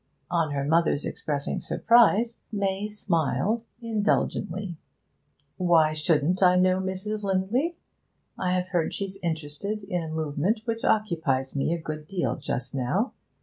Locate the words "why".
5.57-5.93